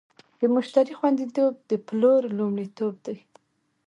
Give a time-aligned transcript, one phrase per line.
[0.39, 3.17] د مشتری خوندیتوب د پلور لومړیتوب دی.